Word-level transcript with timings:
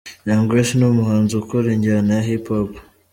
Young 0.27 0.45
Grace: 0.49 0.73
ni 0.77 0.85
umuhanzi 0.93 1.33
ukora 1.41 1.67
injyana 1.75 2.11
ya 2.17 2.27
Hip 2.27 2.45
Hop. 2.51 2.71